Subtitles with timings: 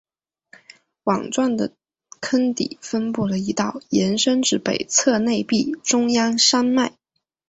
[1.03, 1.75] 碗状的
[2.21, 6.97] 坑底分布了一道延伸至北侧内壁中央山脉。